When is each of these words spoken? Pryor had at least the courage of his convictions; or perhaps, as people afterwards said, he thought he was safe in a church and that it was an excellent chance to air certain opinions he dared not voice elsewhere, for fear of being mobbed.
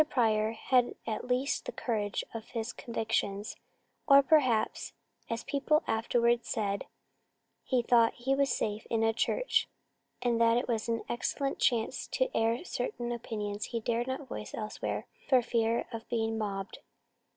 Pryor 0.09 0.53
had 0.53 0.95
at 1.05 1.27
least 1.27 1.65
the 1.65 1.71
courage 1.71 2.23
of 2.33 2.47
his 2.57 2.73
convictions; 2.73 3.55
or 4.07 4.23
perhaps, 4.23 4.93
as 5.29 5.43
people 5.43 5.83
afterwards 5.85 6.47
said, 6.47 6.87
he 7.63 7.83
thought 7.83 8.15
he 8.15 8.33
was 8.33 8.51
safe 8.51 8.87
in 8.89 9.03
a 9.03 9.13
church 9.13 9.69
and 10.19 10.41
that 10.41 10.57
it 10.57 10.67
was 10.67 10.89
an 10.89 11.03
excellent 11.07 11.59
chance 11.59 12.07
to 12.07 12.35
air 12.35 12.65
certain 12.65 13.11
opinions 13.11 13.65
he 13.65 13.79
dared 13.79 14.07
not 14.07 14.27
voice 14.27 14.55
elsewhere, 14.55 15.05
for 15.29 15.43
fear 15.43 15.85
of 15.91 16.09
being 16.09 16.35
mobbed. 16.35 16.79